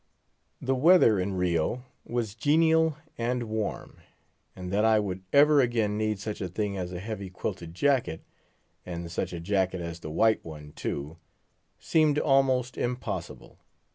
The 0.59 0.73
weather 0.73 1.19
in 1.19 1.33
Rio 1.35 1.83
was 2.05 2.33
genial 2.33 2.97
and 3.19 3.43
warm, 3.43 3.97
and 4.55 4.73
that 4.73 4.83
I 4.83 4.97
would 4.97 5.21
ever 5.31 5.61
again 5.61 5.95
need 5.95 6.17
such 6.17 6.41
a 6.41 6.47
thing 6.47 6.75
as 6.75 6.91
a 6.91 6.99
heavy 6.99 7.29
quilted 7.29 7.75
jacket—and 7.75 9.11
such 9.11 9.31
a 9.31 9.39
jacket 9.39 9.79
as 9.79 9.99
the 9.99 10.09
white 10.09 10.43
one, 10.43 10.71
too—seemed 10.71 12.17
almost 12.17 12.79
impossible. 12.79 13.59